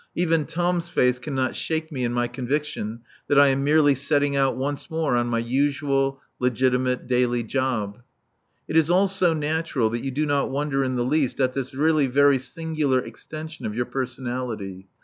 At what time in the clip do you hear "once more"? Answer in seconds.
4.57-5.15